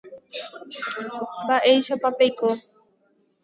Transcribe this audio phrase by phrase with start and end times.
[1.43, 2.47] Mba’éichapa peiko.